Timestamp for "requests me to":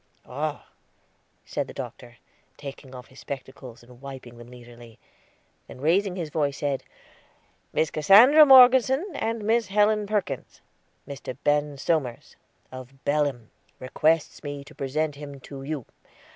13.79-14.73